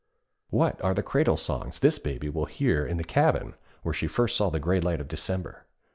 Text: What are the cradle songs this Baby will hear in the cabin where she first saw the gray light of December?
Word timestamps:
What 0.49 0.81
are 0.81 0.95
the 0.95 1.03
cradle 1.03 1.37
songs 1.37 1.77
this 1.77 1.99
Baby 1.99 2.27
will 2.27 2.47
hear 2.47 2.83
in 2.83 2.97
the 2.97 3.03
cabin 3.03 3.53
where 3.83 3.93
she 3.93 4.07
first 4.07 4.35
saw 4.35 4.49
the 4.49 4.57
gray 4.59 4.79
light 4.81 4.99
of 4.99 5.07
December? 5.07 5.67